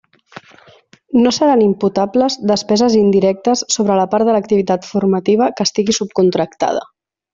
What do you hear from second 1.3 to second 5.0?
seran imputables despeses indirectes sobre la part de l'activitat